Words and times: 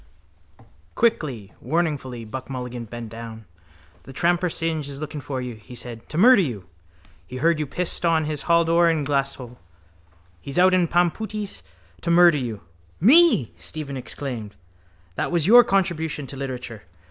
Quickly, 0.95 1.53
warningfully 1.61 2.25
Buck 2.25 2.49
Mulligan 2.49 2.85
bent 2.85 3.09
down. 3.09 3.45
—The 4.01 4.13
tramper 4.13 4.49
Synge 4.49 4.87
is 4.89 4.99
looking 4.99 5.21
for 5.21 5.39
you, 5.41 5.53
he 5.53 5.75
said, 5.75 6.09
to 6.09 6.17
murder 6.17 6.41
you. 6.41 6.65
He 7.27 7.35
heard 7.35 7.59
you 7.59 7.67
pissed 7.67 8.03
on 8.03 8.25
his 8.25 8.45
halldoor 8.45 8.89
in 8.89 9.05
Glasthule. 9.05 9.57
He's 10.41 10.57
out 10.57 10.73
in 10.73 10.87
pampooties 10.87 11.61
to 12.01 12.09
murder 12.09 12.39
you. 12.39 12.61
—Me! 12.99 13.51
Stephen 13.57 13.95
exclaimed. 13.95 14.55
That 15.17 15.31
was 15.31 15.45
your 15.45 15.63
contribution 15.63 16.25
to 16.25 16.35
literature. 16.35 16.81